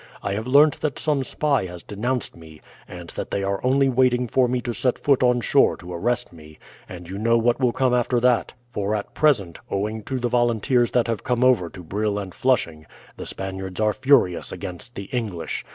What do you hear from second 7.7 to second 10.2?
come after that; for at present, owing to